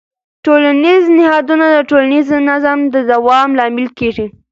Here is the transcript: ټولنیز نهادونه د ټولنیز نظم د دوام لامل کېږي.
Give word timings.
ټولنیز 0.45 1.03
نهادونه 1.17 1.65
د 1.71 1.77
ټولنیز 1.89 2.27
نظم 2.49 2.79
د 2.93 2.95
دوام 3.11 3.49
لامل 3.59 3.87
کېږي. 3.99 4.25